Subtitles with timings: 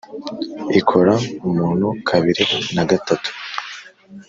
[0.79, 1.13] ikora
[1.47, 2.43] umuntu kabiri
[2.75, 3.29] na gatatu